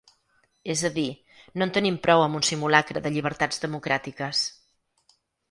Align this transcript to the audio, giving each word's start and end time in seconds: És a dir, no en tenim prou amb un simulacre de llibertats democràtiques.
És 0.73 0.79
a 0.87 0.89
dir, 0.95 1.03
no 1.61 1.67
en 1.67 1.73
tenim 1.75 1.99
prou 2.07 2.23
amb 2.23 2.39
un 2.39 2.47
simulacre 2.49 3.05
de 3.09 3.13
llibertats 3.19 3.63
democràtiques. 3.67 4.43